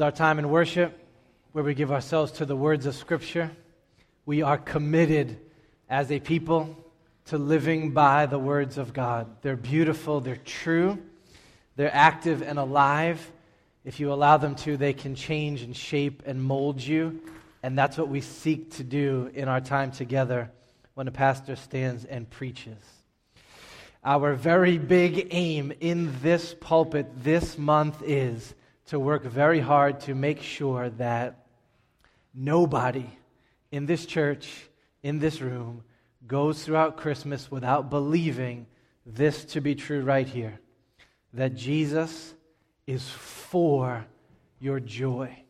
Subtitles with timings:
[0.00, 0.98] is our time in worship
[1.52, 3.50] where we give ourselves to the words of Scripture.
[4.24, 5.38] We are committed
[5.90, 6.74] as a people
[7.26, 9.26] to living by the words of God.
[9.42, 10.96] They're beautiful, they're true,
[11.76, 13.30] they're active and alive.
[13.84, 17.20] If you allow them to, they can change and shape and mold you.
[17.62, 20.50] And that's what we seek to do in our time together
[20.94, 22.82] when a pastor stands and preaches.
[24.02, 28.54] Our very big aim in this pulpit this month is
[28.90, 31.46] to work very hard to make sure that
[32.34, 33.06] nobody
[33.70, 34.50] in this church,
[35.04, 35.84] in this room,
[36.26, 38.66] goes throughout Christmas without believing
[39.06, 40.58] this to be true right here
[41.34, 42.34] that Jesus
[42.84, 44.04] is for
[44.58, 45.40] your joy.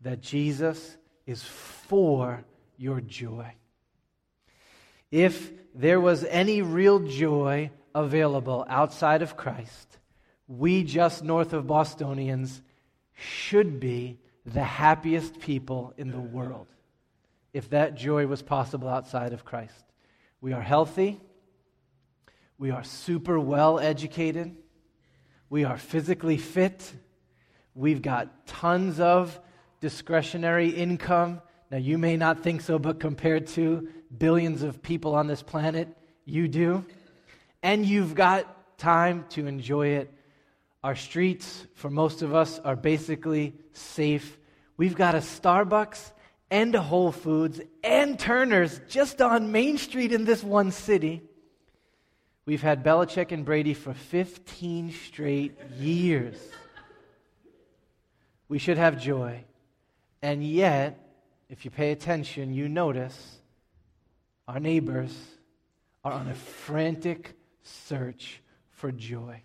[0.00, 2.42] That Jesus is for
[2.78, 3.52] your joy.
[5.10, 9.98] If there was any real joy available outside of Christ,
[10.48, 12.62] we just north of Bostonians
[13.14, 16.68] should be the happiest people in the world
[17.52, 19.84] if that joy was possible outside of Christ.
[20.40, 21.20] We are healthy.
[22.58, 24.54] We are super well educated.
[25.48, 26.92] We are physically fit.
[27.74, 29.38] We've got tons of
[29.80, 31.40] discretionary income.
[31.70, 35.88] Now, you may not think so, but compared to billions of people on this planet,
[36.24, 36.84] you do.
[37.62, 40.12] And you've got time to enjoy it.
[40.86, 44.38] Our streets, for most of us, are basically safe.
[44.76, 46.12] We've got a Starbucks
[46.48, 51.22] and a Whole Foods and Turner's just on Main Street in this one city.
[52.44, 56.36] We've had Belichick and Brady for 15 straight years.
[58.48, 59.42] We should have joy.
[60.22, 61.00] And yet,
[61.48, 63.38] if you pay attention, you notice
[64.46, 65.12] our neighbors
[66.04, 67.34] are on a frantic
[67.64, 68.40] search
[68.70, 69.42] for joy.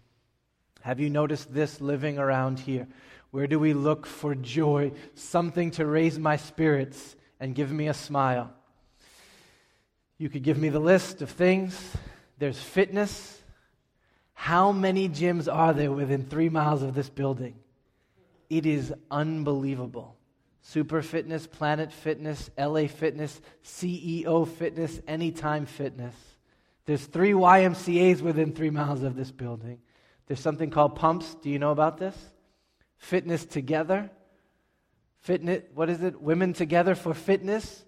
[0.81, 2.87] Have you noticed this living around here?
[3.31, 4.91] Where do we look for joy?
[5.15, 8.51] Something to raise my spirits and give me a smile.
[10.17, 11.95] You could give me the list of things.
[12.37, 13.41] There's fitness.
[14.33, 17.55] How many gyms are there within three miles of this building?
[18.49, 20.17] It is unbelievable.
[20.61, 26.15] Super Fitness, Planet Fitness, LA Fitness, CEO Fitness, Anytime Fitness.
[26.85, 29.79] There's three YMCAs within three miles of this building.
[30.31, 31.35] There's something called Pumps.
[31.43, 32.15] Do you know about this?
[32.95, 34.09] Fitness Together.
[35.19, 36.21] Fitness, what is it?
[36.21, 37.83] Women Together for Fitness.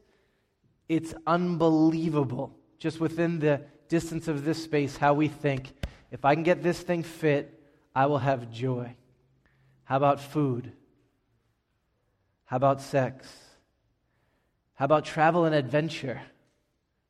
[0.89, 5.71] It's unbelievable, just within the distance of this space, how we think
[6.11, 7.63] if I can get this thing fit,
[7.95, 8.93] I will have joy.
[9.85, 10.73] How about food?
[12.43, 13.25] How about sex?
[14.73, 16.21] How about travel and adventure?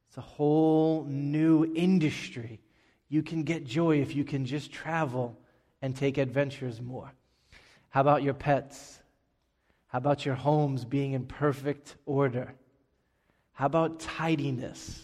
[0.10, 2.60] It's a whole new industry.
[3.14, 5.38] You can get joy if you can just travel
[5.84, 7.14] and take adventures more.
[7.90, 9.00] How about your pets?
[9.86, 12.56] How about your homes being in perfect order?
[13.52, 15.00] How about tidiness?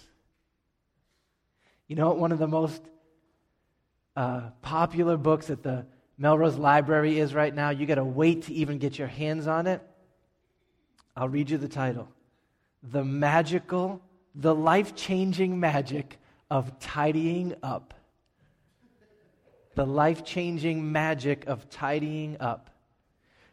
[1.85, 2.81] You know one of the most
[4.15, 5.85] uh, popular books at the
[6.17, 7.69] Melrose Library is right now?
[7.69, 9.83] You got to wait to even get your hands on it.
[11.15, 12.07] I'll read you the title
[12.81, 14.01] The Magical,
[14.33, 16.17] the Life Changing Magic
[16.49, 17.93] of Tidying Up.
[19.79, 22.69] The life changing magic of tidying up.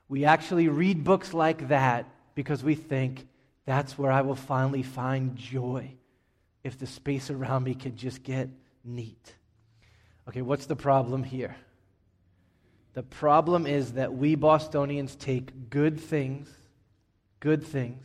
[0.08, 2.04] We actually read books like that
[2.34, 3.28] because we think
[3.64, 5.92] that's where I will finally find joy
[6.64, 8.48] if the space around me can just get
[8.82, 9.34] neat.
[10.28, 11.54] Okay, what's the problem here?
[12.94, 16.52] The problem is that we Bostonians take good things,
[17.38, 18.04] good things,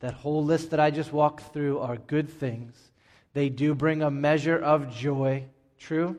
[0.00, 2.90] that whole list that I just walked through are good things.
[3.34, 5.44] They do bring a measure of joy.
[5.78, 6.18] True?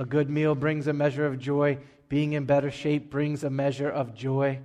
[0.00, 1.76] A good meal brings a measure of joy
[2.08, 4.60] being in better shape brings a measure of joy.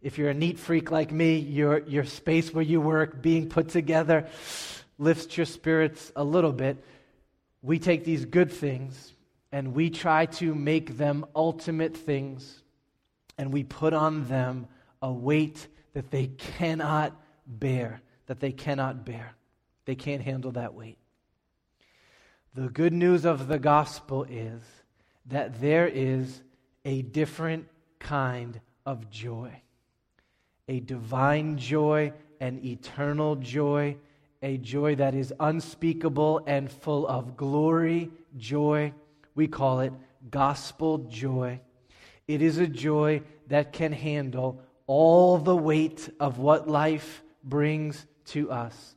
[0.00, 3.68] If you're a neat freak like me, your, your space where you work, being put
[3.68, 4.26] together,
[4.96, 6.82] lifts your spirits a little bit.
[7.60, 9.14] We take these good things
[9.52, 12.62] and we try to make them ultimate things,
[13.36, 14.66] and we put on them
[15.02, 19.34] a weight that they cannot bear, that they cannot bear.
[19.84, 20.96] They can't handle that weight.
[22.54, 24.62] The good news of the gospel is
[25.30, 26.42] that there is
[26.84, 27.66] a different
[27.98, 29.60] kind of joy
[30.70, 33.96] a divine joy, an eternal joy,
[34.40, 38.92] a joy that is unspeakable and full of glory, joy.
[39.34, 39.92] We call it
[40.30, 41.60] gospel joy.
[42.28, 48.52] It is a joy that can handle all the weight of what life brings to
[48.52, 48.94] us.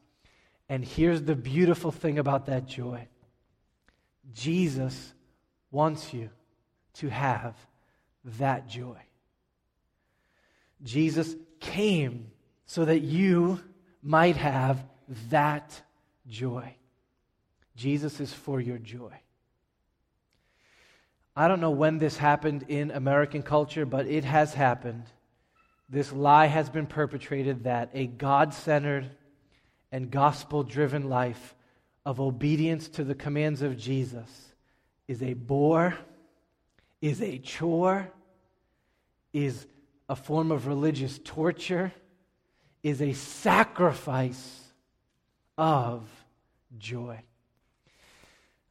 [0.70, 3.08] And here's the beautiful thing about that joy
[4.32, 5.14] Jesus
[5.74, 6.30] wants you
[6.94, 7.56] to have
[8.24, 8.98] that joy.
[10.84, 12.32] Jesus came
[12.66, 13.60] so that you
[14.02, 14.86] might have
[15.30, 15.82] that
[16.28, 16.76] joy.
[17.76, 19.14] Jesus is for your joy.
[21.36, 25.06] I don't know when this happened in American culture, but it has happened.
[25.90, 29.10] This lie has been perpetrated that a God centered
[29.92, 31.56] and gospel driven life
[32.06, 34.53] of obedience to the commands of Jesus
[35.08, 35.96] is a bore,
[37.02, 38.10] is a chore,
[39.34, 39.68] is
[40.10, 41.92] a form of religious torture,
[42.84, 44.62] is a sacrifice
[45.58, 46.04] of
[46.78, 47.20] joy.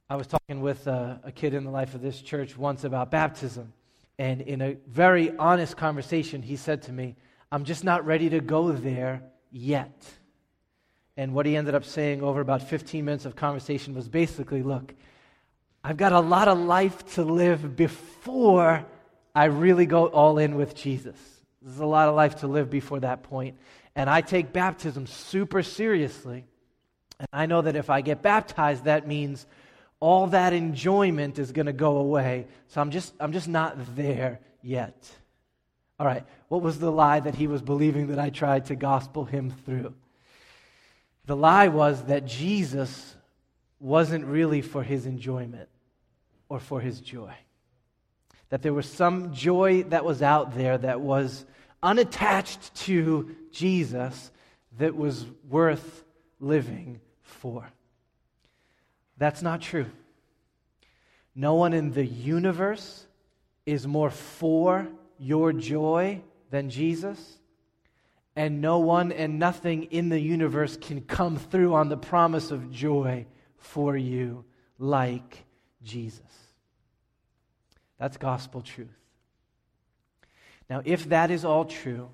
[0.08, 3.11] I was talking with a, a, kid in the life of this church once about
[3.11, 3.73] baptism.
[4.19, 7.17] And in a very honest conversation, he said to me,
[7.50, 10.05] I'm just not ready to go there yet.
[11.17, 14.94] And what he ended up saying over about 15 minutes of conversation was basically look,
[15.84, 18.84] I've got a lot of life to live before
[19.34, 21.17] I really go all in with Jesus.
[21.61, 23.56] There's a lot of life to live before that point.
[23.96, 26.44] And I take baptism super seriously.
[27.19, 29.46] And I know that if I get baptized, that means
[29.99, 32.46] all that enjoyment is going to go away.
[32.69, 35.11] So I'm just, I'm just not there yet.
[35.99, 39.25] All right, what was the lie that he was believing that I tried to gospel
[39.25, 39.94] him through?
[41.26, 43.14] The lie was that Jesus
[43.79, 45.69] wasn't really for his enjoyment
[46.52, 47.32] or for his joy.
[48.50, 51.46] That there was some joy that was out there that was
[51.82, 54.31] unattached to Jesus
[54.76, 56.04] that was worth
[56.40, 57.66] living for.
[59.16, 59.87] That's not true.
[61.34, 63.06] No one in the universe
[63.64, 64.87] is more for
[65.19, 66.20] your joy
[66.50, 67.38] than Jesus.
[68.37, 72.70] And no one and nothing in the universe can come through on the promise of
[72.70, 73.25] joy
[73.56, 74.44] for you
[74.78, 75.46] like
[75.84, 76.20] Jesus.
[77.99, 78.88] That's gospel truth.
[80.69, 82.11] Now, if that is all true,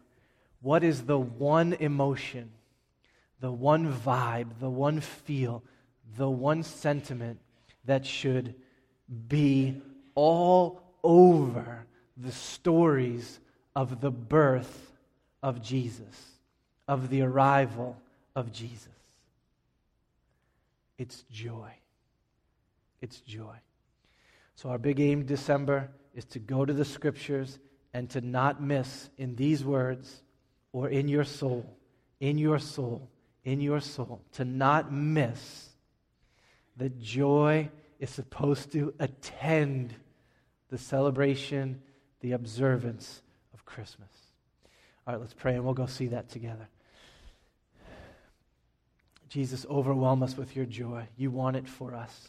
[0.60, 2.50] what is the one emotion,
[3.40, 5.62] the one vibe, the one feel,
[6.16, 7.38] the one sentiment
[7.84, 8.54] that should
[9.28, 9.80] be
[10.14, 11.86] all over
[12.16, 13.38] the stories
[13.76, 14.92] of the birth
[15.42, 16.32] of Jesus,
[16.88, 17.96] of the arrival
[18.34, 18.88] of Jesus?
[20.98, 21.70] It's joy.
[23.00, 23.56] It's joy.
[24.54, 27.58] So, our big aim December is to go to the scriptures
[27.94, 30.22] and to not miss in these words
[30.72, 31.76] or in your soul,
[32.20, 33.08] in your soul,
[33.44, 35.68] in your soul, to not miss
[36.76, 37.68] that joy
[37.98, 39.94] is supposed to attend
[40.70, 41.82] the celebration,
[42.20, 43.22] the observance
[43.54, 44.10] of Christmas.
[45.06, 46.68] All right, let's pray and we'll go see that together.
[49.28, 51.06] Jesus, overwhelm us with your joy.
[51.16, 52.28] You want it for us.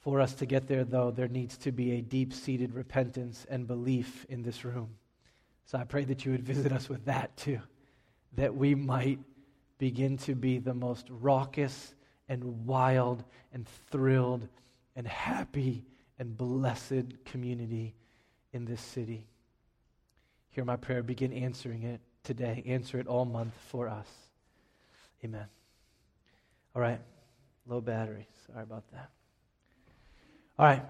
[0.00, 3.66] For us to get there, though, there needs to be a deep seated repentance and
[3.66, 4.90] belief in this room.
[5.66, 7.60] So I pray that you would visit us with that too,
[8.34, 9.18] that we might
[9.78, 11.94] begin to be the most raucous
[12.28, 14.48] and wild and thrilled
[14.96, 15.84] and happy
[16.18, 17.94] and blessed community
[18.52, 19.26] in this city.
[20.50, 21.02] Hear my prayer.
[21.02, 22.62] Begin answering it today.
[22.66, 24.08] Answer it all month for us.
[25.24, 25.46] Amen.
[26.74, 27.00] All right.
[27.66, 28.26] Low battery.
[28.46, 29.10] Sorry about that.
[30.58, 30.82] All right.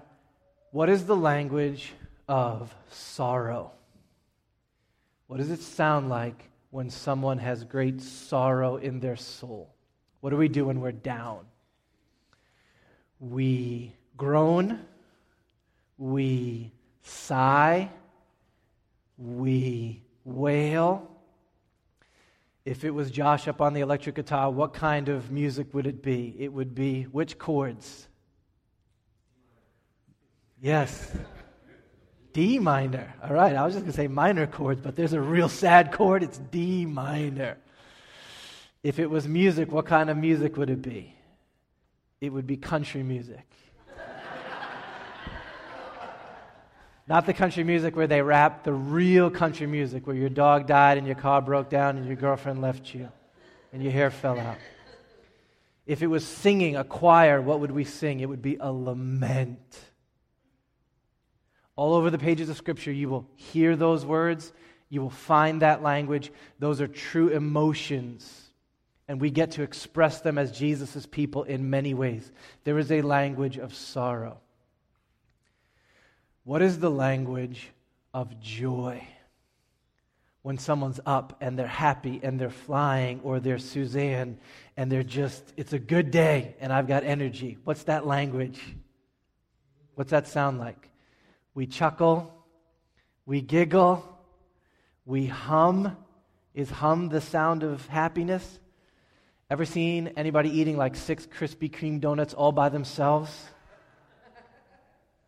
[0.71, 1.93] What is the language
[2.27, 3.71] of sorrow?
[5.27, 9.75] What does it sound like when someone has great sorrow in their soul?
[10.21, 11.45] What do we do when we're down?
[13.19, 14.79] We groan,
[15.99, 16.71] we
[17.03, 17.91] sigh,
[19.17, 21.07] we wail.
[22.65, 26.01] If it was Josh up on the electric guitar, what kind of music would it
[26.01, 26.35] be?
[26.39, 28.08] It would be which chords?
[30.61, 31.11] Yes.
[32.33, 33.13] D minor.
[33.23, 35.91] All right, I was just going to say minor chords, but there's a real sad
[35.91, 36.23] chord.
[36.23, 37.57] It's D minor.
[38.83, 41.15] If it was music, what kind of music would it be?
[42.21, 43.45] It would be country music.
[47.07, 50.99] Not the country music where they rap, the real country music where your dog died
[50.99, 53.09] and your car broke down and your girlfriend left you
[53.73, 54.57] and your hair fell out.
[55.87, 58.19] If it was singing, a choir, what would we sing?
[58.19, 59.88] It would be a lament.
[61.79, 64.51] All over the pages of Scripture, you will hear those words.
[64.89, 66.29] You will find that language.
[66.59, 68.49] Those are true emotions.
[69.07, 72.33] And we get to express them as Jesus' people in many ways.
[72.65, 74.41] There is a language of sorrow.
[76.43, 77.69] What is the language
[78.13, 79.07] of joy?
[80.41, 84.37] When someone's up and they're happy and they're flying, or they're Suzanne
[84.75, 87.57] and they're just, it's a good day and I've got energy.
[87.63, 88.59] What's that language?
[89.95, 90.89] What's that sound like?
[91.53, 92.33] We chuckle,
[93.25, 94.03] we giggle,
[95.05, 95.97] We hum.
[96.53, 98.59] Is hum the sound of happiness?
[99.49, 103.31] Ever seen anybody eating like six Krispy Kreme donuts all by themselves?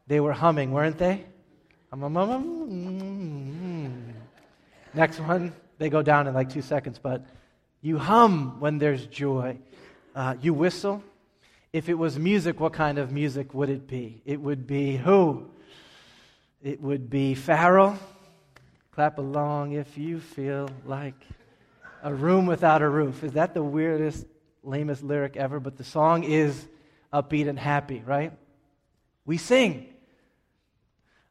[0.05, 1.25] They were humming, weren't they?
[4.93, 7.25] Next one, they go down in like two seconds, but
[7.81, 9.57] you hum when there's joy.
[10.13, 11.01] Uh, you whistle.
[11.73, 14.21] If it was music, what kind of music would it be?
[14.25, 15.49] It would be who?
[16.63, 17.97] It would be Pharrell.
[18.91, 21.15] Clap along if you feel like
[22.03, 23.23] a room without a roof.
[23.23, 24.25] Is that the weirdest,
[24.63, 25.59] lamest lyric ever?
[25.59, 26.67] But the song is
[27.11, 28.33] upbeat and happy, right?
[29.25, 29.87] We sing.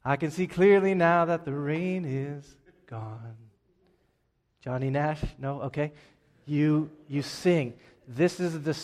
[0.05, 2.57] I can see clearly now that the rain is
[2.87, 3.37] gone.
[4.63, 5.21] Johnny Nash?
[5.39, 5.63] No?
[5.63, 5.93] Okay.
[6.47, 7.75] You, you sing.
[8.09, 8.77] This is the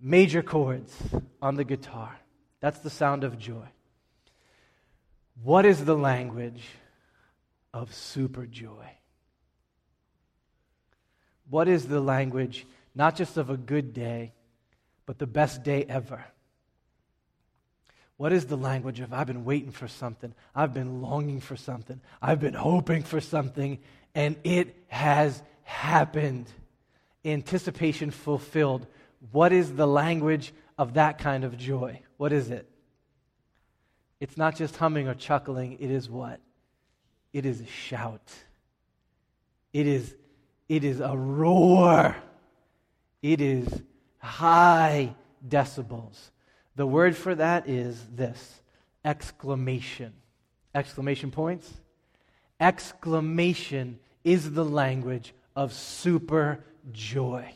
[0.00, 0.96] major chords
[1.42, 2.16] on the guitar.
[2.60, 3.66] That's the sound of joy.
[5.42, 6.62] What is the language
[7.72, 8.90] of super joy?
[11.48, 14.32] What is the language not just of a good day,
[15.04, 16.24] but the best day ever?
[18.16, 22.00] What is the language of I've been waiting for something, I've been longing for something,
[22.22, 23.78] I've been hoping for something,
[24.14, 26.50] and it has happened?
[27.24, 28.86] Anticipation fulfilled.
[29.32, 32.00] What is the language of that kind of joy?
[32.16, 32.68] What is it?
[34.20, 36.40] It's not just humming or chuckling, it is what?
[37.32, 38.32] It is a shout.
[39.72, 40.14] It is,
[40.68, 42.16] it is a roar.
[43.22, 43.68] It is
[44.18, 45.14] high
[45.46, 46.30] decibels.
[46.76, 48.62] The word for that is this
[49.04, 50.12] exclamation.
[50.74, 51.72] Exclamation points.
[52.58, 57.50] Exclamation is the language of super joy.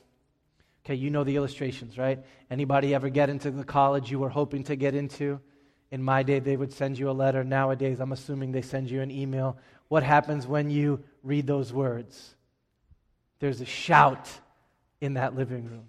[0.84, 2.24] Okay, you know the illustrations, right?
[2.50, 5.40] Anybody ever get into the college you were hoping to get into?
[5.90, 7.42] In my day, they would send you a letter.
[7.42, 9.56] Nowadays, I'm assuming they send you an email.
[9.88, 12.36] What happens when you read those words?
[13.40, 14.28] There's a shout
[15.00, 15.88] in that living room.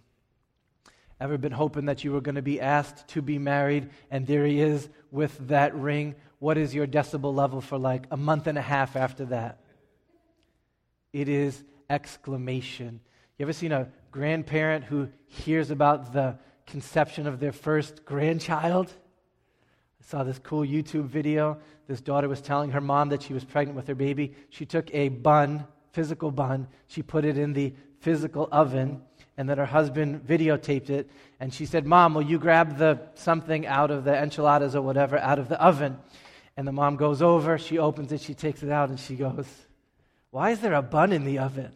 [1.19, 4.45] Ever been hoping that you were going to be asked to be married, and there
[4.45, 6.15] he is with that ring?
[6.39, 9.59] What is your decibel level for like a month and a half after that?
[11.13, 13.01] It is exclamation.
[13.37, 18.91] You ever seen a grandparent who hears about the conception of their first grandchild?
[20.01, 21.59] I saw this cool YouTube video.
[21.87, 24.33] This daughter was telling her mom that she was pregnant with her baby.
[24.49, 29.03] She took a bun, physical bun, she put it in the physical oven,
[29.37, 31.11] and then her husband videotaped it.
[31.39, 35.19] And she said, Mom, will you grab the something out of the enchiladas or whatever
[35.19, 35.99] out of the oven?
[36.57, 39.45] And the mom goes over, she opens it, she takes it out, and she goes,
[40.31, 41.73] Why is there a bun in the oven?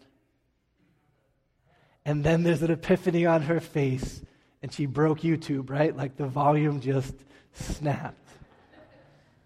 [2.03, 4.23] And then there's an epiphany on her face,
[4.63, 5.95] and she broke YouTube, right?
[5.95, 7.13] Like the volume just
[7.55, 8.17] snapped.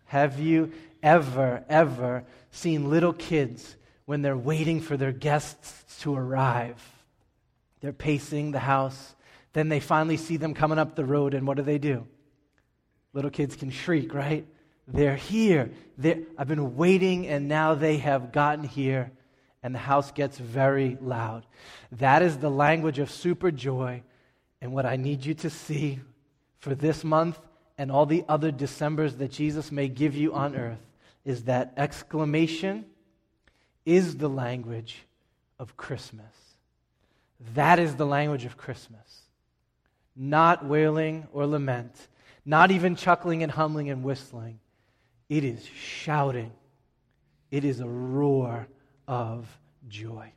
[0.06, 0.72] Have you
[1.04, 3.75] ever, ever seen little kids
[4.06, 6.82] when they're waiting for their guests to arrive?
[7.82, 9.16] They're pacing the house.
[9.54, 12.08] Then they finally see them coming up the road, and what do they do?
[13.13, 14.46] Little kids can shriek, right?
[14.88, 15.72] They're here.
[15.98, 19.12] They're, I've been waiting, and now they have gotten here,
[19.63, 21.46] and the house gets very loud.
[21.94, 24.04] That is the language of super joy.
[24.62, 26.00] And what I need you to see
[26.60, 27.39] for this month
[27.79, 30.86] and all the other Decembers that Jesus may give you on earth
[31.24, 32.86] is that exclamation
[33.86, 35.05] is the language
[35.57, 36.25] of Christmas.
[37.55, 39.21] That is the language of Christmas.
[40.13, 41.95] Not wailing or lament,
[42.45, 44.59] not even chuckling and humming and whistling.
[45.29, 46.51] It is shouting,
[47.50, 48.67] it is a roar
[49.07, 49.48] of
[49.88, 50.33] joy.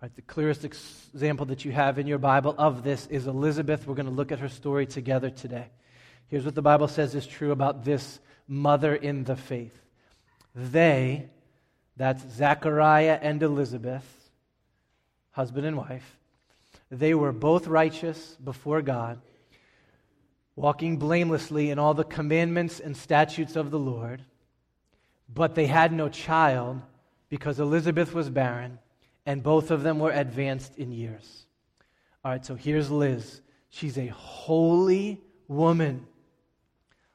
[0.00, 3.88] Right, the clearest example that you have in your Bible of this is Elizabeth.
[3.88, 5.66] We're going to look at her story together today.
[6.32, 9.78] Here's what the Bible says is true about this mother in the faith.
[10.54, 11.28] They,
[11.98, 14.30] that's Zachariah and Elizabeth,
[15.32, 16.16] husband and wife,
[16.90, 19.20] they were both righteous before God,
[20.56, 24.22] walking blamelessly in all the commandments and statutes of the Lord,
[25.28, 26.80] but they had no child
[27.28, 28.78] because Elizabeth was barren
[29.26, 31.44] and both of them were advanced in years.
[32.24, 33.42] All right, so here's Liz.
[33.68, 36.06] She's a holy woman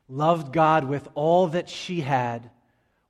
[0.07, 2.49] loved God with all that she had.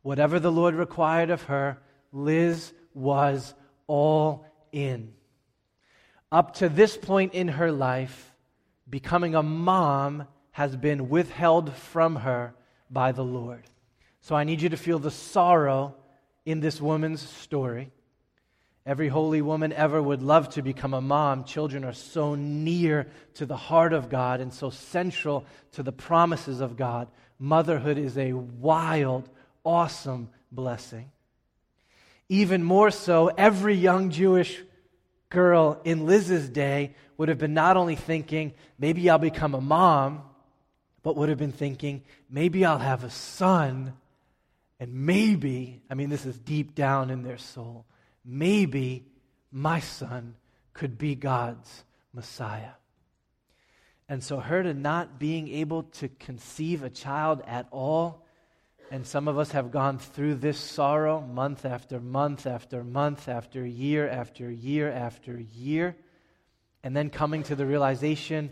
[0.01, 1.77] Whatever the Lord required of her,
[2.11, 3.53] Liz was
[3.87, 5.13] all in.
[6.31, 8.33] Up to this point in her life,
[8.89, 12.53] becoming a mom has been withheld from her
[12.89, 13.63] by the Lord.
[14.21, 15.95] So I need you to feel the sorrow
[16.45, 17.91] in this woman's story.
[18.87, 21.43] Every holy woman ever would love to become a mom.
[21.43, 26.61] Children are so near to the heart of God and so central to the promises
[26.61, 27.09] of God.
[27.37, 29.29] Motherhood is a wild,
[29.65, 31.11] awesome blessing.
[32.29, 34.63] Even more so, every young Jewish
[35.29, 40.21] girl in Liz's day would have been not only thinking, maybe I'll become a mom,
[41.03, 43.97] but would have been thinking, maybe I'll have a son,
[44.79, 47.85] and maybe, I mean, this is deep down in their soul,
[48.27, 49.07] maybe
[49.51, 50.35] my son
[50.73, 52.73] could be God's Messiah.
[54.09, 58.25] And so, her to not being able to conceive a child at all,
[58.91, 63.65] and some of us have gone through this sorrow month after month after month after
[63.65, 65.97] year after year after year,
[66.83, 68.51] and then coming to the realization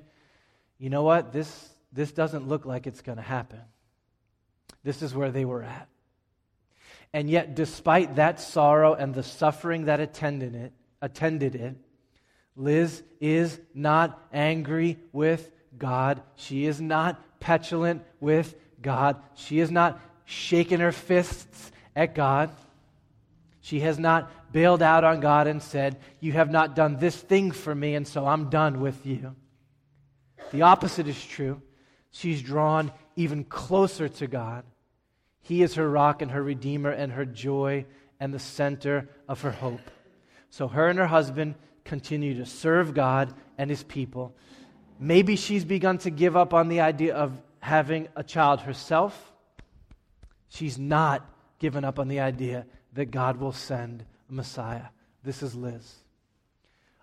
[0.77, 1.32] you know what?
[1.32, 3.62] This, this doesn't look like it's going to happen.
[4.84, 5.88] This is where they were at.
[7.15, 11.77] And yet, despite that sorrow and the suffering that attended it, attended it,
[12.57, 16.22] Liz is not angry with God.
[16.36, 19.15] She is not petulant with God.
[19.36, 22.50] She is not shaking her fists at God.
[23.62, 27.51] She has not bailed out on God and said, You have not done this thing
[27.51, 29.34] for me, and so I'm done with you.
[30.51, 31.62] The opposite is true.
[32.12, 34.65] She's drawn even closer to God.
[35.45, 37.85] He is her rock and her redeemer and her joy
[38.19, 39.91] and the center of her hope.
[40.49, 44.33] So her and her husband continue to serve God and his people.
[44.99, 49.33] Maybe she's begun to give up on the idea of having a child herself.
[50.49, 51.23] She's not
[51.59, 54.85] given up on the idea that God will send a Messiah.
[55.23, 55.93] This is Liz.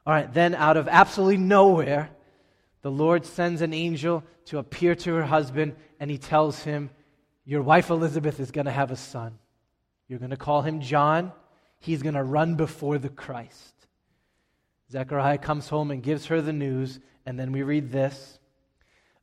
[0.04, 2.10] All right, then out of absolutely nowhere,
[2.80, 6.90] the Lord sends an angel to appear to her husband, and he tells him,
[7.44, 9.38] Your wife Elizabeth is going to have a son.
[10.08, 11.32] You're going to call him John.
[11.80, 13.74] He's going to run before the Christ.
[14.90, 18.38] Zechariah comes home and gives her the news, and then we read this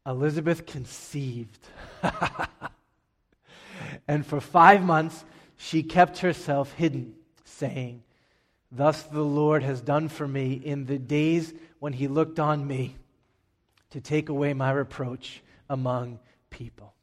[0.05, 1.59] Elizabeth conceived.
[4.07, 5.23] and for five months
[5.57, 8.01] she kept herself hidden, saying,
[8.71, 12.95] Thus the Lord has done for me in the days when he looked on me
[13.91, 16.93] to take away my reproach among people.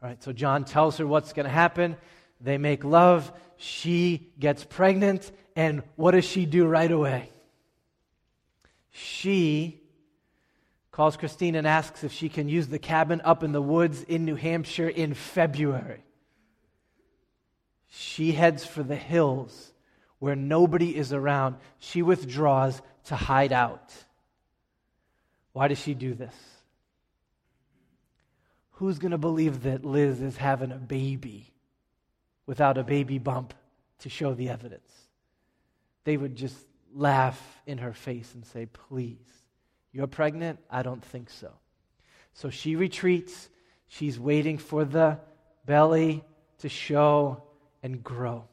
[0.00, 1.96] Right, so John tells her what's going to happen.
[2.40, 3.32] They make love.
[3.56, 5.30] She gets pregnant.
[5.56, 7.32] And what does she do right away?
[8.90, 9.80] She
[10.92, 14.24] calls Christine and asks if she can use the cabin up in the woods in
[14.24, 16.04] New Hampshire in February.
[17.88, 19.72] She heads for the hills
[20.18, 21.56] where nobody is around.
[21.78, 23.92] She withdraws to hide out.
[25.52, 26.34] Why does she do this?
[28.78, 31.52] Who's going to believe that Liz is having a baby
[32.46, 33.52] without a baby bump
[34.00, 34.92] to show the evidence.
[36.04, 36.56] They would just
[36.94, 39.26] laugh in her face and say, Please,
[39.92, 40.60] you're pregnant?
[40.70, 41.50] I don't think so.
[42.34, 43.48] So she retreats.
[43.88, 45.18] She's waiting for the
[45.66, 46.22] belly
[46.58, 47.42] to show
[47.82, 48.44] and grow.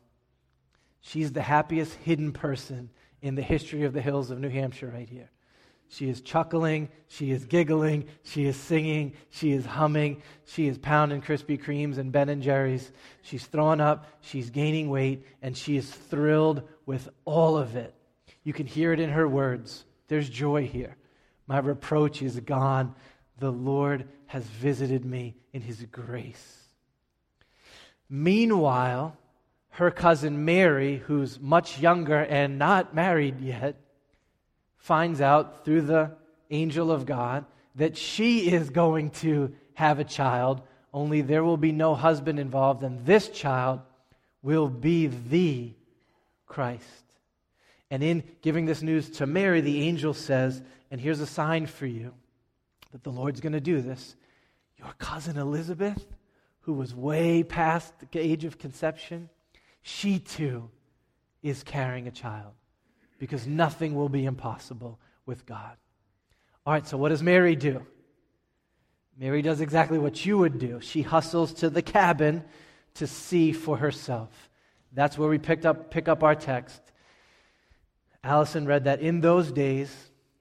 [1.02, 2.90] She's the happiest hidden person
[3.22, 5.30] in the history of the hills of New Hampshire, right here.
[5.88, 11.22] She is chuckling, she is giggling, she is singing, she is humming, she is pounding
[11.22, 12.92] Krispy Kremes and Ben and Jerry's.
[13.22, 17.94] She's throwing up, she's gaining weight, and she is thrilled with all of it.
[18.44, 19.86] You can hear it in her words.
[20.08, 20.98] There's joy here.
[21.48, 22.96] My reproach is gone.
[23.40, 26.64] The Lord has visited me in his grace.
[28.10, 29.18] Meanwhile,
[29.70, 33.76] her cousin Mary, who's much younger and not married yet,
[34.86, 36.12] finds out through the
[36.52, 37.44] angel of God
[37.74, 40.62] that she is going to have a child,
[40.94, 43.80] only there will be no husband involved, and this child
[44.44, 45.74] will be the
[46.46, 46.86] Christ.
[47.90, 51.88] And in giving this news to Mary, the angel says, and here's a sign for
[51.88, 52.14] you
[52.92, 54.16] that the Lord's going to do this.
[54.78, 56.06] Your cousin Elizabeth,
[56.60, 59.30] who was way past the age of conception,
[59.82, 60.70] she too
[61.42, 62.54] is carrying a child
[63.18, 65.78] because nothing will be impossible with God.
[66.66, 67.86] All right, so what does Mary do?
[69.18, 70.80] Mary does exactly what you would do.
[70.82, 72.44] She hustles to the cabin
[72.96, 74.30] to see for herself.
[74.92, 76.82] That's where we picked up, pick up our text.
[78.24, 79.94] Allison read that in those days,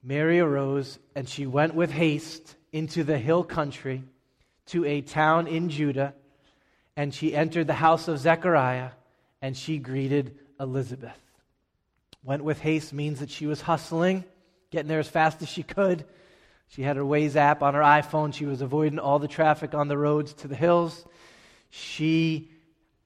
[0.02, 4.02] Mary arose and she went with haste into the hill country
[4.66, 6.14] to a town in Judah,
[6.96, 8.90] and she entered the house of Zechariah
[9.42, 11.18] and she greeted Elizabeth.
[12.24, 14.24] Went with haste means that she was hustling,
[14.70, 16.06] getting there as fast as she could.
[16.68, 18.32] She had her Waze app on her iPhone.
[18.32, 21.04] She was avoiding all the traffic on the roads to the hills.
[21.68, 22.50] She,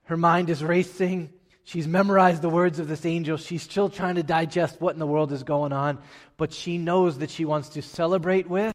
[0.05, 1.31] her mind is racing.
[1.65, 3.37] She's memorized the words of this angel.
[3.37, 5.99] She's still trying to digest what in the world is going on,
[6.37, 8.75] but she knows that she wants to celebrate with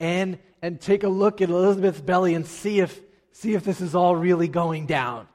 [0.00, 3.00] and and take a look at Elizabeth's belly and see if
[3.32, 5.28] see if this is all really going down.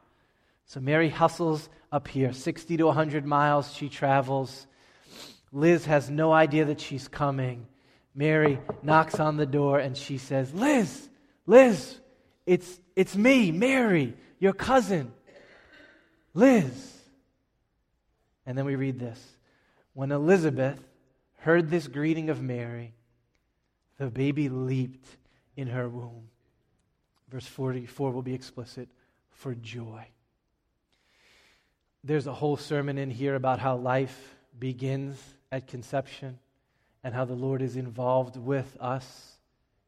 [0.69, 4.67] So Mary hustles up here, 60 to 100 miles she travels.
[5.51, 7.65] Liz has no idea that she's coming.
[8.13, 11.10] Mary knocks on the door and she says, Liz,
[11.47, 11.99] Liz,
[12.45, 15.12] it's, it's me, Mary, your cousin.
[16.36, 16.93] Liz.
[18.45, 19.19] And then we read this.
[19.93, 20.79] When Elizabeth
[21.38, 22.93] heard this greeting of Mary,
[23.97, 25.17] the baby leaped
[25.58, 26.29] in her womb.
[27.27, 28.88] Verse 44 will be explicit
[29.32, 30.05] for joy.
[32.03, 36.39] There's a whole sermon in here about how life begins at conception
[37.03, 39.33] and how the Lord is involved with us,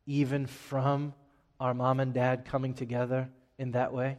[0.05, 1.13] even from
[1.59, 4.17] our mom and dad coming together in that way.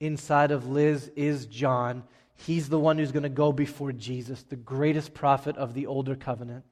[0.00, 2.04] Inside of Liz is John.
[2.34, 6.16] He's the one who's going to go before Jesus, the greatest prophet of the older
[6.16, 6.64] covenant.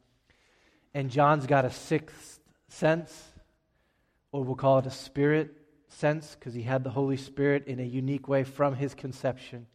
[0.95, 3.13] And John's got a sixth sense,
[4.33, 5.55] or we'll call it a spirit
[5.89, 9.67] sense, because he had the Holy Spirit in a unique way from his conception.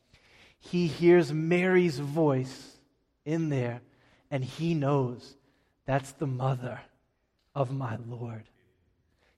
[0.70, 2.78] He hears Mary's voice
[3.26, 3.82] in there,
[4.32, 5.36] and he knows
[5.86, 6.80] that's the mother
[7.54, 8.44] of my Lord.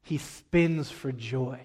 [0.04, 1.60] He spins for joy.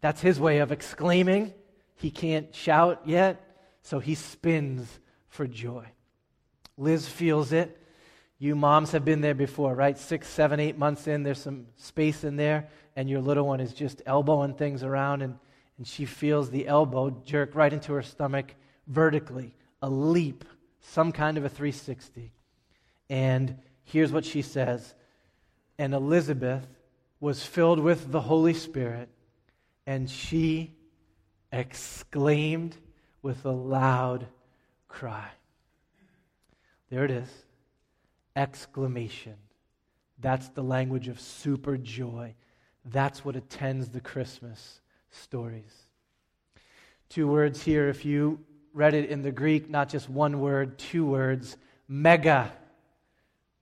[0.00, 1.52] That's his way of exclaiming.
[1.96, 3.44] He can't shout yet,
[3.82, 5.84] so he spins for joy.
[6.76, 7.76] Liz feels it.
[8.38, 9.98] You moms have been there before, right?
[9.98, 13.74] Six, seven, eight months in, there's some space in there, and your little one is
[13.74, 15.36] just elbowing things around, and,
[15.78, 18.54] and she feels the elbow jerk right into her stomach
[18.88, 20.44] vertically, a leap,
[20.80, 22.32] some kind of a 360.
[23.08, 24.94] And here's what she says
[25.78, 26.66] And Elizabeth
[27.20, 29.08] was filled with the Holy Spirit,
[29.86, 30.74] and she
[31.52, 32.76] exclaimed
[33.22, 34.26] with a loud
[34.88, 35.28] cry.
[36.90, 37.28] There it is
[38.36, 39.34] exclamation.
[40.20, 42.34] That's the language of super joy.
[42.84, 45.86] That's what attends the Christmas stories.
[47.08, 48.38] Two words here, if you
[48.72, 51.56] read it in the Greek, not just one word, two words
[51.88, 52.52] mega,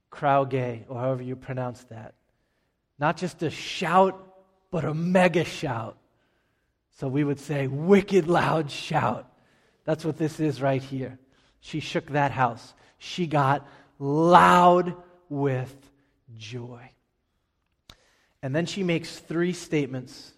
[0.09, 2.15] krauge, or however you pronounce that.
[2.99, 4.21] Not just a shout,
[4.69, 5.97] but a mega shout.
[6.99, 9.31] So we would say, wicked loud shout.
[9.85, 11.17] That's what this is right here.
[11.61, 12.73] She shook that house.
[12.97, 13.67] She got
[13.99, 14.95] loud
[15.29, 15.75] with
[16.35, 16.91] joy.
[18.41, 20.33] And then she makes three statements,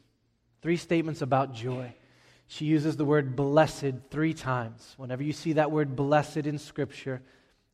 [0.61, 1.93] three statements about joy.
[2.51, 4.95] She uses the word blessed three times.
[4.97, 7.21] Whenever you see that word blessed in Scripture,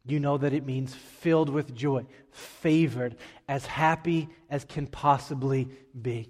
[0.05, 3.15] you know that it means filled with joy, favored,
[3.47, 6.29] as happy as can possibly be.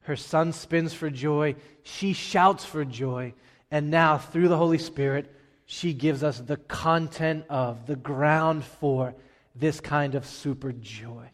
[0.00, 3.34] Her son spins for joy, she shouts for joy,
[3.70, 5.30] and now through the Holy Spirit,
[5.66, 9.14] she gives us the content of, the ground for
[9.54, 11.28] this kind of super joy.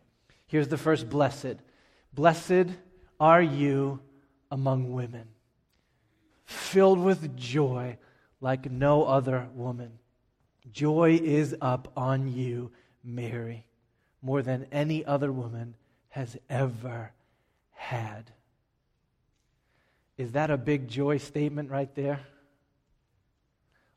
[0.49, 1.55] Here's the first blessed
[2.13, 2.67] Blessed
[3.21, 4.01] are you
[4.51, 5.29] among women
[6.49, 7.99] filled with joy
[8.41, 9.99] like no other woman.
[10.73, 12.73] Joy is up on you,
[13.05, 13.67] Mary,
[14.23, 15.75] more than any other woman
[16.09, 17.13] has ever
[17.73, 18.33] had.
[20.17, 22.21] Is that a big joy statement right there?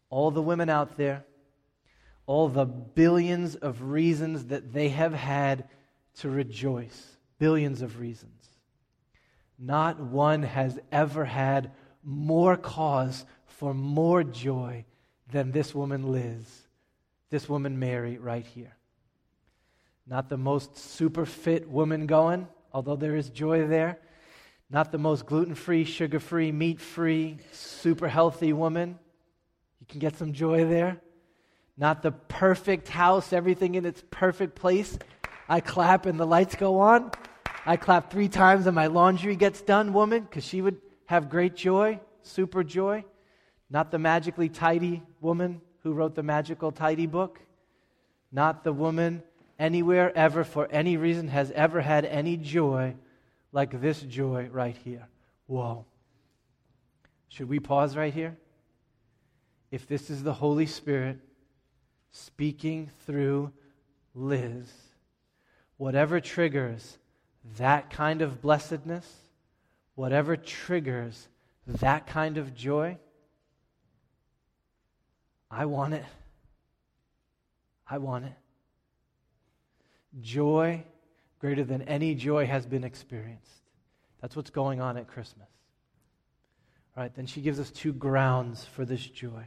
[0.10, 1.24] All the women out there,
[2.26, 5.70] all the billions of reasons that they have had
[6.16, 8.50] to rejoice, billions of reasons.
[9.58, 11.72] Not one has ever had
[12.04, 14.86] more cause for more joy
[15.32, 16.68] than this woman Liz,
[17.30, 18.76] this woman Mary right here.
[20.08, 24.00] Not the most super fit woman going, although there is joy there.
[24.70, 28.98] Not the most gluten free, sugar free, meat free, super healthy woman.
[29.80, 31.00] You can get some joy there.
[31.78, 34.98] Not the perfect house, everything in its perfect place.
[35.50, 37.12] I clap and the lights go on.
[37.66, 40.78] I clap three times and my laundry gets done, woman, because she would
[41.12, 43.04] have great joy, super joy,
[43.70, 47.42] not the magically tidy woman who wrote the magical tidy book,
[48.32, 49.22] not the woman
[49.60, 52.96] anywhere ever for any reason has ever had any joy
[53.52, 55.06] like this joy right here.
[55.48, 55.84] Whoa.
[57.28, 58.38] Should we pause right here?
[59.70, 61.20] If this is the Holy Spirit
[62.12, 63.52] speaking through
[64.16, 64.72] Liz,
[65.76, 66.98] whatever triggers
[67.58, 69.21] that kind of blessedness,
[70.02, 71.28] whatever triggers
[71.68, 72.98] that kind of joy,
[75.52, 76.04] I want it.
[77.88, 78.34] I want it.
[80.20, 80.84] Joy
[81.38, 83.62] greater than any joy has been experienced.
[84.22, 85.48] That's what's going on at Christmas.
[86.98, 89.46] Right, then she gives us two grounds for this joy.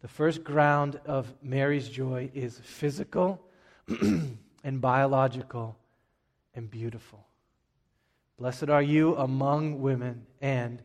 [0.00, 3.42] The first ground of Mary's joy is physical
[3.88, 5.76] and biological
[6.54, 7.27] and beautiful.
[8.38, 10.80] Blessed are you among women, and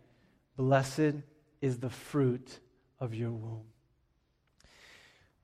[0.58, 1.22] blessed
[1.62, 2.60] is the fruit
[3.00, 3.66] of your womb.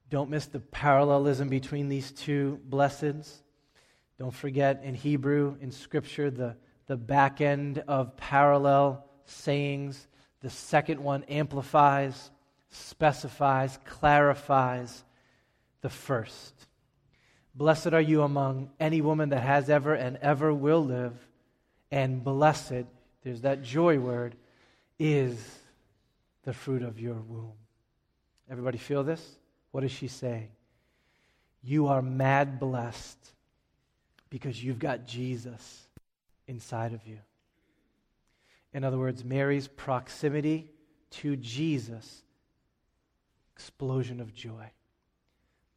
[0.10, 3.44] Don't miss the parallelism between these two blessings.
[4.18, 10.08] Don't forget in Hebrew, in Scripture, the, the back end of parallel sayings.
[10.42, 12.32] The second one amplifies,
[12.72, 15.04] specifies, clarifies
[15.82, 16.66] the first.
[17.54, 21.14] Blessed are you among any woman that has ever and ever will live,
[21.92, 22.86] and blessed,
[23.24, 24.36] there's that joy word,
[24.98, 25.60] is
[26.44, 27.54] the fruit of your womb.
[28.50, 29.38] Everybody feel this?
[29.72, 30.50] What is she saying?
[31.64, 33.18] You are mad blessed
[34.30, 35.88] because you've got Jesus
[36.48, 37.20] inside of you.
[38.74, 40.72] In other words, Mary's proximity
[41.12, 42.24] to Jesus,
[43.56, 44.72] explosion of joy.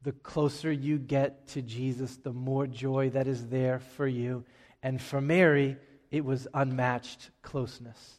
[0.03, 4.44] The closer you get to Jesus, the more joy that is there for you.
[4.83, 5.77] And for Mary,
[6.12, 8.18] it was unmatched closeness.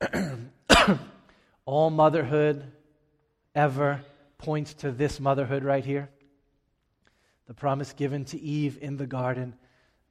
[1.66, 2.64] All motherhood
[3.54, 4.00] ever
[4.38, 6.08] points to this motherhood right here.
[7.48, 9.56] The promise given to Eve in the garden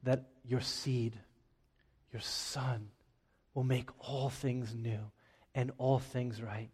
[0.04, 1.18] that your seed,
[2.12, 2.90] your son,
[3.54, 5.00] will make all things new
[5.56, 6.70] and all things right.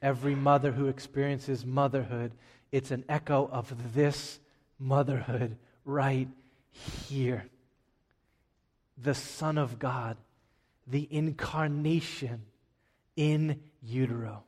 [0.00, 2.32] Every mother who experiences motherhood,
[2.72, 4.38] it's an echo of this
[4.78, 6.28] motherhood right
[7.08, 7.46] here.
[8.98, 10.16] The Son of God,
[10.86, 12.42] the incarnation
[13.16, 14.44] in utero.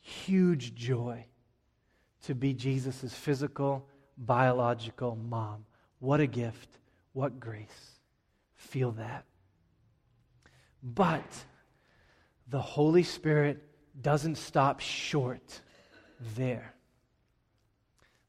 [0.00, 1.26] Huge joy
[2.22, 5.64] to be Jesus' physical, biological mom.
[5.98, 6.68] What a gift.
[7.12, 7.98] What grace.
[8.54, 9.24] Feel that.
[10.82, 11.44] But
[12.48, 13.62] the Holy Spirit
[14.00, 15.60] doesn't stop short
[16.36, 16.74] there.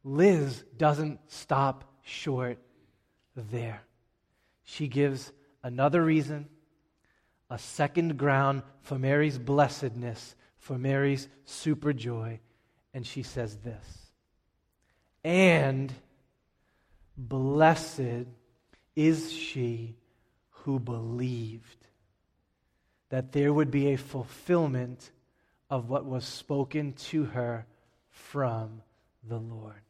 [0.04, 2.60] Liz doesn't stop short
[3.36, 3.82] there.
[4.65, 5.32] She gives
[5.63, 6.49] another reason,
[7.49, 12.39] a second ground for Mary's blessedness, for Mary's super joy.
[12.93, 13.86] And she says this
[15.23, 15.93] And
[17.15, 18.28] blessed
[18.95, 19.95] is she
[20.49, 21.88] who believed
[23.10, 25.12] that there would be a fulfillment
[25.69, 27.65] of what was spoken to her
[28.10, 28.82] from
[29.28, 29.82] the Lord.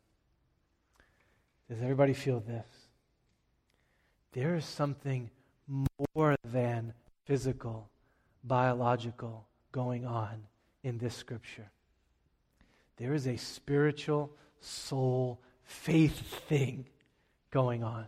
[1.69, 2.67] Does everybody feel this?
[4.35, 5.29] There is something
[5.65, 6.93] more than
[7.23, 7.89] physical,
[8.43, 10.43] biological going on
[10.83, 11.71] in this scripture.
[12.97, 16.19] There is a spiritual, soul, faith
[16.49, 16.85] thing
[17.49, 18.07] going on.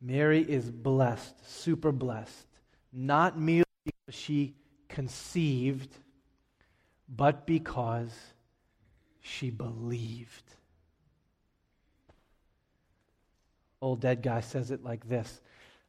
[0.00, 2.48] Mary is blessed, super blessed,
[2.92, 4.56] not merely because she
[4.88, 5.94] conceived,
[7.08, 8.12] but because
[9.20, 10.42] she believed.
[13.84, 15.42] Old dead guy says it like this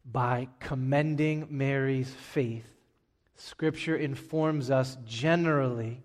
[0.03, 2.67] By commending Mary's faith,
[3.37, 6.03] Scripture informs us generally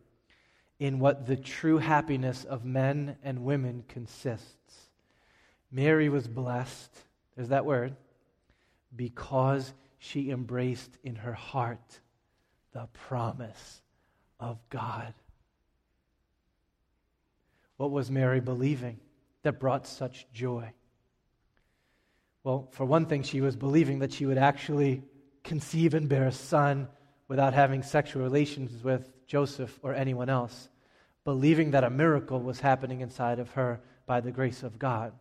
[0.79, 4.90] in what the true happiness of men and women consists.
[5.72, 6.96] Mary was blessed,
[7.35, 7.96] there's that word,
[8.94, 11.98] because she embraced in her heart
[12.72, 13.83] the promise
[14.38, 15.12] of God.
[17.79, 19.00] What was Mary believing
[19.42, 20.72] that brought such joy?
[22.42, 25.03] Well, for one thing, she was believing that she would actually
[25.44, 26.88] conceive and bear a son
[27.29, 30.68] without having sexual relations with Joseph or anyone else,
[31.24, 35.12] believing that a miracle was happening inside of her by the grace of God.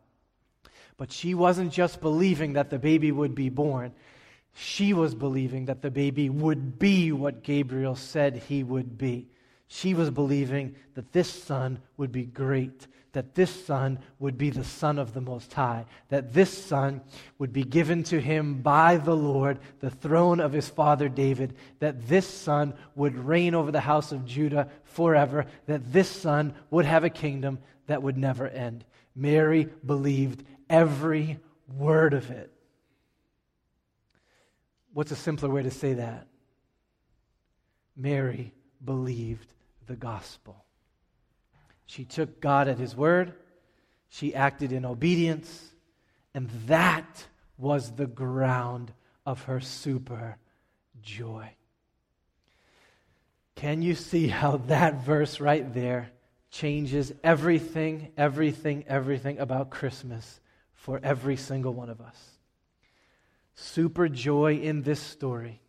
[0.98, 3.94] But she wasn't just believing that the baby would be born,
[4.54, 9.28] she was believing that the baby would be what Gabriel said he would be.
[9.70, 14.64] She was believing that this son would be great, that this son would be the
[14.64, 17.02] Son of the Most High, that this son
[17.38, 22.08] would be given to him by the Lord, the throne of his father David, that
[22.08, 27.04] this son would reign over the house of Judah forever, that this son would have
[27.04, 28.84] a kingdom that would never end.
[29.16, 31.40] Mary believed every
[31.78, 32.52] word of it.
[34.94, 36.28] What's a simpler way to say that?
[37.96, 38.52] Mary
[38.84, 39.54] believed
[39.90, 40.64] the gospel.
[41.88, 43.34] She took God at his word,
[44.08, 45.74] she acted in obedience,
[46.34, 47.26] and that
[47.58, 48.94] was the ground
[49.26, 50.38] of her super
[51.02, 51.50] joy.
[53.56, 56.12] Can you see how that verse right there
[56.52, 60.40] changes everything, everything, everything about Christmas
[60.74, 62.18] for every single one of us?
[63.56, 65.60] Super joy in this story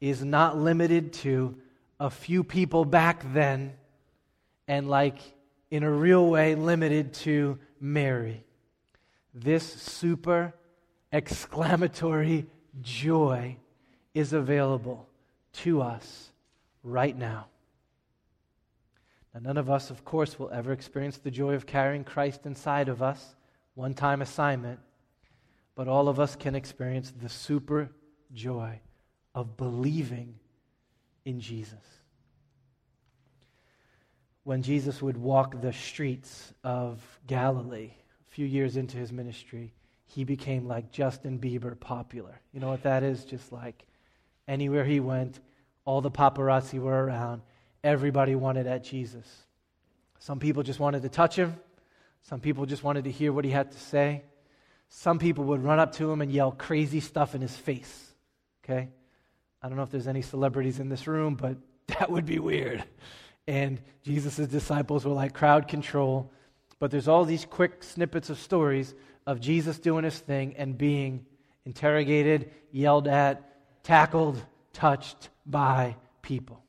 [0.00, 1.56] is not limited to
[1.98, 3.74] a few people back then
[4.66, 5.18] and, like,
[5.70, 8.44] in a real way, limited to Mary.
[9.32, 10.54] This super
[11.12, 12.46] exclamatory
[12.80, 13.56] joy
[14.14, 15.08] is available
[15.52, 16.30] to us
[16.82, 17.46] right now.
[19.32, 22.88] Now, none of us, of course, will ever experience the joy of carrying Christ inside
[22.88, 23.34] of us,
[23.74, 24.78] one time assignment,
[25.74, 27.90] but all of us can experience the super
[28.32, 28.80] joy
[29.34, 30.36] of believing
[31.24, 31.78] in Jesus.
[34.42, 37.92] When Jesus would walk the streets of Galilee
[38.26, 39.72] a few years into his ministry,
[40.06, 42.40] he became like Justin Bieber popular.
[42.52, 43.24] You know what that is?
[43.24, 43.86] Just like
[44.46, 45.40] anywhere he went,
[45.84, 47.42] all the paparazzi were around.
[47.82, 49.26] Everybody wanted at Jesus.
[50.18, 51.56] Some people just wanted to touch him.
[52.22, 54.22] Some people just wanted to hear what he had to say.
[54.88, 58.14] Some people would run up to him and yell crazy stuff in his face.
[58.64, 58.88] Okay?
[59.64, 61.56] I don't know if there's any celebrities in this room, but
[61.98, 62.84] that would be weird.
[63.48, 66.30] And Jesus' disciples were like crowd control.
[66.78, 68.94] But there's all these quick snippets of stories
[69.26, 71.24] of Jesus doing his thing and being
[71.64, 74.42] interrogated, yelled at, tackled,
[74.74, 76.62] touched by people.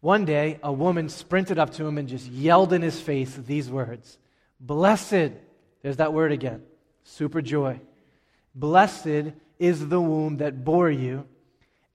[0.00, 3.68] One day, a woman sprinted up to him and just yelled in his face these
[3.68, 4.16] words
[4.58, 5.32] Blessed,
[5.82, 6.62] there's that word again,
[7.04, 7.80] super joy.
[8.54, 11.26] Blessed is the womb that bore you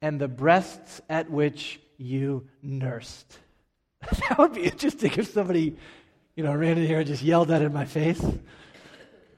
[0.04, 3.40] and the breasts at which you nursed.
[4.02, 5.78] that would be interesting if somebody,
[6.36, 8.22] you know, ran in here and just yelled that in my face.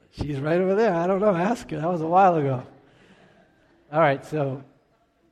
[0.10, 0.91] She's right over there.
[0.91, 1.36] I don't know.
[1.36, 1.78] Ask her.
[1.78, 2.63] That was a while ago.
[3.93, 4.63] All right, so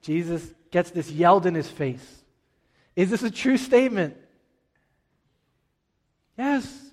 [0.04, 2.24] Jesus gets this yelled in his face.
[2.96, 4.16] Is this a true statement?
[6.38, 6.92] Yes.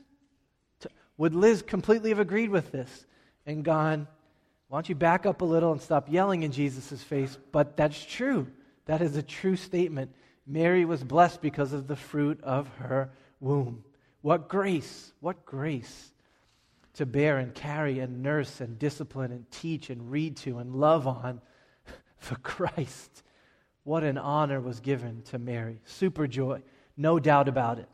[1.18, 3.05] Would Liz completely have agreed with this
[3.44, 4.09] and gone,
[4.70, 7.37] why don't you back up a little and stop yelling in Jesus' face?
[7.50, 8.46] But that's true.
[8.87, 10.14] That is a true statement.
[10.46, 13.83] Mary was blessed because of the fruit of her womb.
[14.22, 15.12] What grace!
[15.18, 16.12] What grace
[16.94, 21.09] to bear and carry and nurse and discipline and teach and read to and love
[21.09, 21.40] on
[22.18, 23.24] for Christ.
[23.83, 25.80] What an honor was given to Mary.
[25.85, 26.62] Super joy,
[26.96, 27.88] no doubt about it.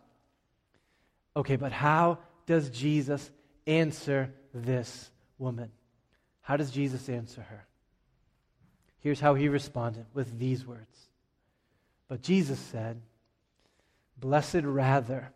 [1.34, 3.30] Okay, but how does Jesus
[3.66, 5.70] answer this woman?
[6.46, 7.66] How does Jesus answer her?
[9.00, 11.08] Here's how he responded with these words.
[12.06, 13.00] But Jesus said,
[14.16, 15.32] Blessed rather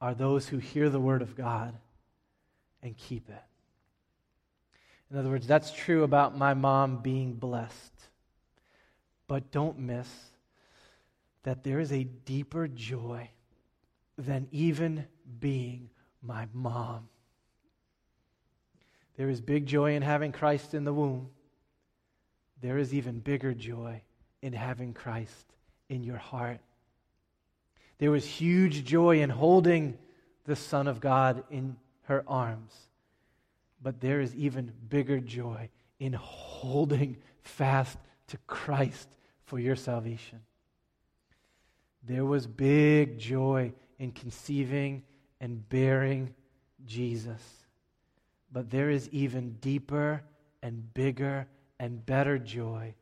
[0.00, 1.74] are those who hear the word of God
[2.84, 3.42] and keep it.
[5.10, 7.94] In other words, that's true about my mom being blessed.
[9.26, 10.08] But don't miss
[11.42, 13.28] that there is a deeper joy
[14.16, 15.06] than even
[15.40, 15.90] being
[16.22, 17.08] my mom.
[19.16, 21.28] There is big joy in having Christ in the womb.
[22.60, 24.02] There is even bigger joy
[24.42, 25.46] in having Christ
[25.88, 26.60] in your heart.
[27.98, 29.96] There was huge joy in holding
[30.44, 32.72] the Son of God in her arms.
[33.82, 37.98] But there is even bigger joy in holding fast
[38.28, 39.08] to Christ
[39.44, 40.40] for your salvation.
[42.02, 45.04] There was big joy in conceiving
[45.40, 46.34] and bearing
[46.84, 47.63] Jesus.
[48.54, 50.22] But there is even deeper
[50.62, 51.48] and bigger
[51.80, 52.94] and better joy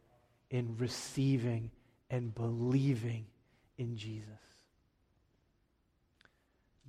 [0.49, 1.71] in receiving
[2.09, 3.27] and believing
[3.77, 4.27] in Jesus.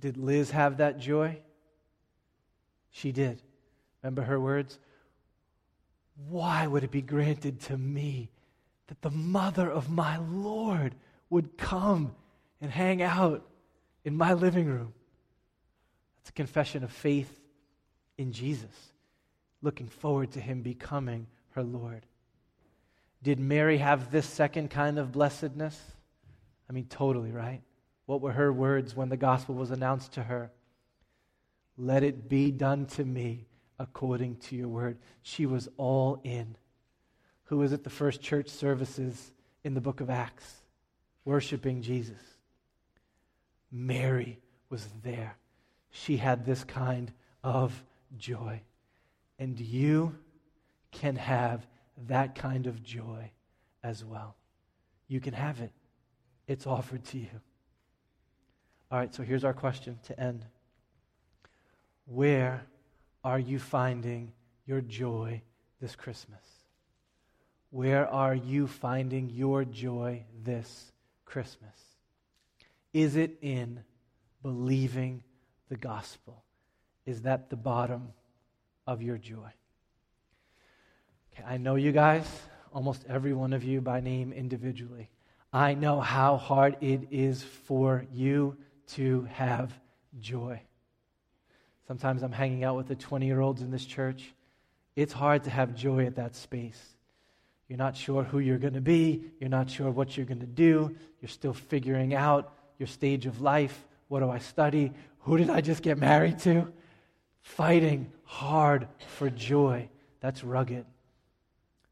[0.00, 1.40] Did Liz have that joy?
[2.90, 3.42] She did.
[4.02, 4.78] Remember her words?
[6.30, 8.30] Why would it be granted to me
[8.86, 10.94] that the mother of my Lord
[11.28, 12.14] would come
[12.62, 13.46] and hang out
[14.06, 14.94] in my living room?
[16.16, 17.42] That's a confession of faith
[18.18, 18.92] in Jesus,
[19.62, 22.06] looking forward to him becoming her Lord.
[23.22, 25.80] Did Mary have this second kind of blessedness?
[26.68, 27.62] I mean, totally, right?
[28.06, 30.50] What were her words when the gospel was announced to her?
[31.76, 33.46] Let it be done to me
[33.78, 34.98] according to your word.
[35.22, 36.56] She was all in.
[37.44, 39.32] Who was at the first church services
[39.64, 40.62] in the book of Acts,
[41.24, 42.20] worshiping Jesus?
[43.72, 45.36] Mary was there.
[45.90, 47.82] She had this kind of
[48.18, 48.60] joy.
[49.38, 50.14] And you
[50.90, 51.66] can have
[52.06, 53.30] that kind of joy
[53.82, 54.36] as well.
[55.08, 55.72] You can have it,
[56.46, 57.40] it's offered to you.
[58.90, 60.44] All right, so here's our question to end
[62.06, 62.64] Where
[63.22, 64.32] are you finding
[64.66, 65.42] your joy
[65.80, 66.44] this Christmas?
[67.70, 70.92] Where are you finding your joy this
[71.24, 71.76] Christmas?
[72.92, 73.80] Is it in
[74.42, 75.24] believing
[75.68, 76.43] the gospel?
[77.06, 78.12] Is that the bottom
[78.86, 79.50] of your joy?
[81.32, 82.26] Okay, I know you guys,
[82.72, 85.10] almost every one of you by name individually.
[85.52, 88.56] I know how hard it is for you
[88.88, 89.72] to have
[90.20, 90.60] joy.
[91.86, 94.32] Sometimes I'm hanging out with the 20 year olds in this church.
[94.96, 96.80] It's hard to have joy at that space.
[97.68, 99.24] You're not sure who you're going to be.
[99.40, 100.94] You're not sure what you're going to do.
[101.20, 103.84] You're still figuring out your stage of life.
[104.08, 104.92] What do I study?
[105.20, 106.72] Who did I just get married to?
[107.44, 109.88] Fighting hard for joy.
[110.20, 110.86] That's rugged.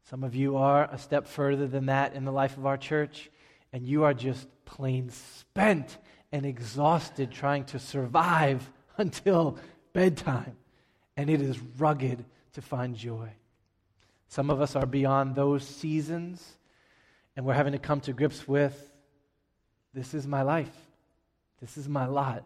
[0.09, 3.29] Some of you are a step further than that in the life of our church,
[3.71, 5.97] and you are just plain spent
[6.31, 9.57] and exhausted trying to survive until
[9.93, 10.57] bedtime.
[11.15, 13.29] And it is rugged to find joy.
[14.27, 16.57] Some of us are beyond those seasons,
[17.35, 18.91] and we're having to come to grips with
[19.93, 20.75] this is my life.
[21.61, 22.43] This is my lot.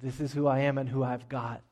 [0.00, 1.62] This is who I am and who I've got.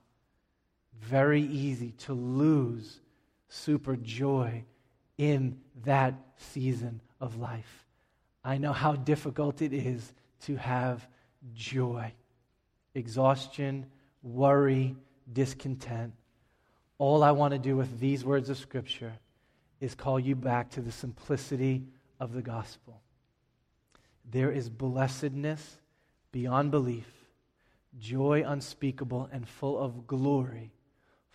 [1.01, 3.01] Very easy to lose
[3.49, 4.65] super joy
[5.17, 7.85] in that season of life.
[8.45, 11.07] I know how difficult it is to have
[11.55, 12.13] joy.
[12.95, 13.87] Exhaustion,
[14.23, 14.97] worry,
[15.33, 16.15] discontent.
[16.99, 19.13] All I want to do with these words of Scripture
[19.81, 21.85] is call you back to the simplicity
[22.19, 23.01] of the gospel.
[24.31, 25.79] There is blessedness
[26.33, 27.07] beyond belief,
[27.99, 30.73] joy unspeakable and full of glory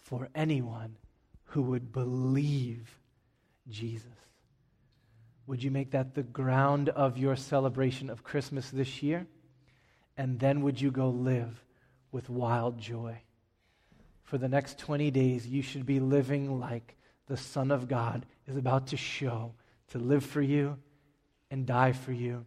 [0.03, 0.97] for anyone
[1.45, 2.99] who would believe
[3.69, 4.07] Jesus.
[5.47, 9.27] Would you make that the ground of your celebration of Christmas this year?
[10.15, 11.63] And then would you go live
[12.11, 13.17] with wild joy?
[14.23, 16.95] For the next 20 days, you should be living like
[17.27, 19.53] the Son of God is about to show
[19.89, 20.77] to live for you
[21.51, 22.45] and die for you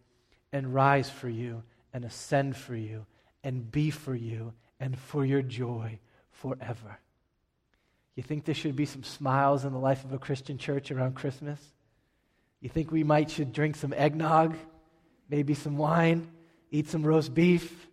[0.53, 3.07] and rise for you and ascend for you
[3.45, 5.99] and be for you and for your joy
[6.31, 6.99] forever.
[8.17, 11.15] You think there should be some smiles in the life of a Christian church around
[11.15, 11.61] Christmas?
[12.61, 14.57] You think we might should drink some eggnog,
[15.29, 16.27] maybe some wine,
[16.71, 17.87] eat some roast beef?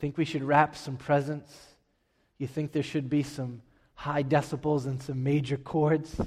[0.00, 1.56] Think we should wrap some presents?
[2.38, 3.62] You think there should be some
[3.94, 6.20] high decibels and some major chords?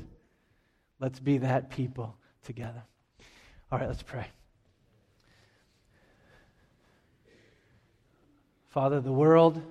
[1.00, 2.84] Let's be that people together.
[3.72, 4.26] All right, let's pray.
[8.70, 9.62] Father, the world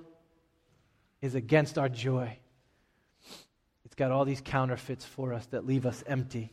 [1.21, 2.37] is against our joy.
[3.99, 6.51] Got all these counterfeits for us that leave us empty.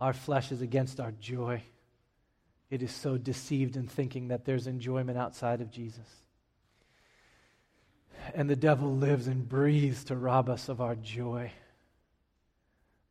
[0.00, 1.62] Our flesh is against our joy.
[2.68, 6.08] It is so deceived in thinking that there's enjoyment outside of Jesus.
[8.34, 11.52] And the devil lives and breathes to rob us of our joy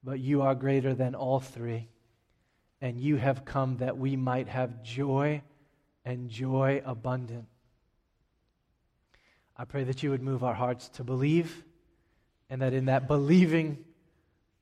[0.03, 1.87] but you are greater than all three.
[2.81, 5.41] And you have come that we might have joy
[6.03, 7.45] and joy abundant.
[9.57, 11.63] I pray that you would move our hearts to believe,
[12.49, 13.83] and that in that believing,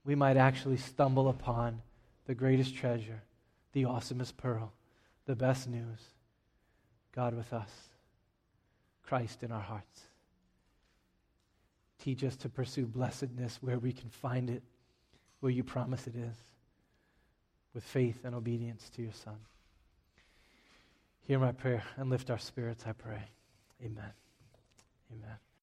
[0.03, 1.81] we might actually stumble upon
[2.25, 3.21] the greatest treasure,
[3.73, 4.73] the awesomest pearl,
[5.25, 5.99] the best news
[7.13, 7.69] God with us,
[9.03, 10.01] Christ in our hearts.
[11.99, 14.63] Teach us to pursue blessedness where we can find it
[15.41, 16.35] where you promise it is,
[17.73, 19.37] with faith and obedience to your Son.
[21.27, 23.23] Hear my prayer and lift our spirits, I pray.
[23.83, 24.20] Amen.
[25.11, 25.50] Amen.